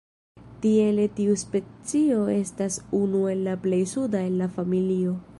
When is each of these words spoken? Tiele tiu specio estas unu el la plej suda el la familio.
Tiele 0.63 1.03
tiu 1.17 1.35
specio 1.41 2.23
estas 2.35 2.77
unu 3.01 3.21
el 3.33 3.43
la 3.49 3.53
plej 3.67 3.83
suda 3.93 4.23
el 4.31 4.41
la 4.41 4.49
familio. 4.57 5.13